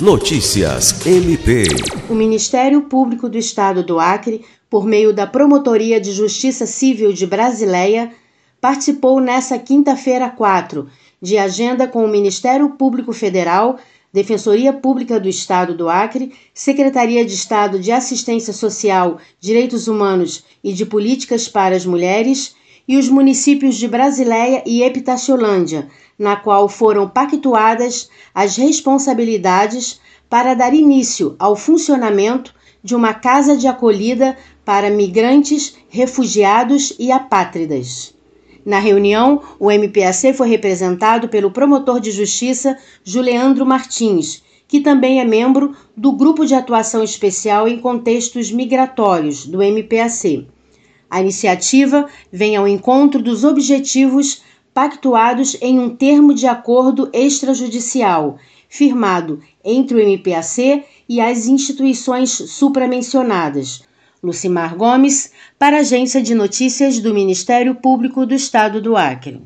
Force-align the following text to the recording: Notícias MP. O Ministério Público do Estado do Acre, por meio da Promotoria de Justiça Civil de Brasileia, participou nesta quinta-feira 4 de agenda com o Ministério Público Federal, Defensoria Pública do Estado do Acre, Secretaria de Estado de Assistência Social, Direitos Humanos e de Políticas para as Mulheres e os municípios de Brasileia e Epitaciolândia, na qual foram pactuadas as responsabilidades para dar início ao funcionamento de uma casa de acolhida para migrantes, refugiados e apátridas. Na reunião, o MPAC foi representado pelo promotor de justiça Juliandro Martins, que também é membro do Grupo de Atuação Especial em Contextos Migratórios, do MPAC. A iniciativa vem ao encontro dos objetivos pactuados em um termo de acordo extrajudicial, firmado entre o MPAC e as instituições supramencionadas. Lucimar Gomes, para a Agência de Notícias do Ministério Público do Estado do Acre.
Notícias 0.00 1.04
MP. 1.04 1.64
O 2.08 2.14
Ministério 2.14 2.82
Público 2.82 3.28
do 3.28 3.36
Estado 3.36 3.82
do 3.82 3.98
Acre, 3.98 4.44
por 4.70 4.86
meio 4.86 5.12
da 5.12 5.26
Promotoria 5.26 6.00
de 6.00 6.12
Justiça 6.12 6.66
Civil 6.66 7.12
de 7.12 7.26
Brasileia, 7.26 8.12
participou 8.60 9.18
nesta 9.18 9.58
quinta-feira 9.58 10.30
4 10.30 10.88
de 11.20 11.36
agenda 11.36 11.88
com 11.88 12.04
o 12.04 12.08
Ministério 12.08 12.68
Público 12.70 13.12
Federal, 13.12 13.76
Defensoria 14.12 14.72
Pública 14.72 15.18
do 15.18 15.28
Estado 15.28 15.74
do 15.74 15.88
Acre, 15.88 16.32
Secretaria 16.54 17.24
de 17.24 17.34
Estado 17.34 17.80
de 17.80 17.90
Assistência 17.90 18.52
Social, 18.52 19.18
Direitos 19.40 19.88
Humanos 19.88 20.44
e 20.62 20.72
de 20.72 20.86
Políticas 20.86 21.48
para 21.48 21.74
as 21.74 21.84
Mulheres 21.84 22.54
e 22.88 22.96
os 22.96 23.10
municípios 23.10 23.76
de 23.76 23.86
Brasileia 23.86 24.62
e 24.66 24.82
Epitaciolândia, 24.82 25.88
na 26.18 26.34
qual 26.34 26.68
foram 26.68 27.06
pactuadas 27.06 28.08
as 28.34 28.56
responsabilidades 28.56 30.00
para 30.28 30.54
dar 30.54 30.72
início 30.72 31.36
ao 31.38 31.54
funcionamento 31.54 32.54
de 32.82 32.94
uma 32.94 33.12
casa 33.12 33.56
de 33.56 33.68
acolhida 33.68 34.36
para 34.64 34.90
migrantes, 34.90 35.76
refugiados 35.88 36.94
e 36.98 37.12
apátridas. 37.12 38.14
Na 38.64 38.78
reunião, 38.78 39.42
o 39.58 39.70
MPAC 39.70 40.32
foi 40.34 40.48
representado 40.48 41.28
pelo 41.28 41.50
promotor 41.50 42.00
de 42.00 42.10
justiça 42.10 42.76
Juliandro 43.04 43.64
Martins, 43.64 44.42
que 44.66 44.80
também 44.80 45.20
é 45.20 45.24
membro 45.24 45.74
do 45.96 46.12
Grupo 46.12 46.44
de 46.44 46.54
Atuação 46.54 47.02
Especial 47.02 47.66
em 47.66 47.80
Contextos 47.80 48.52
Migratórios, 48.52 49.46
do 49.46 49.62
MPAC. 49.62 50.46
A 51.10 51.20
iniciativa 51.20 52.08
vem 52.30 52.56
ao 52.56 52.68
encontro 52.68 53.22
dos 53.22 53.44
objetivos 53.44 54.42
pactuados 54.74 55.56
em 55.60 55.78
um 55.78 55.94
termo 55.94 56.34
de 56.34 56.46
acordo 56.46 57.10
extrajudicial, 57.12 58.38
firmado 58.68 59.40
entre 59.64 59.96
o 59.96 60.00
MPAC 60.00 60.84
e 61.08 61.20
as 61.20 61.46
instituições 61.46 62.30
supramencionadas. 62.30 63.82
Lucimar 64.22 64.76
Gomes, 64.76 65.32
para 65.58 65.78
a 65.78 65.80
Agência 65.80 66.22
de 66.22 66.34
Notícias 66.34 66.98
do 66.98 67.14
Ministério 67.14 67.74
Público 67.76 68.26
do 68.26 68.34
Estado 68.34 68.80
do 68.80 68.96
Acre. 68.96 69.40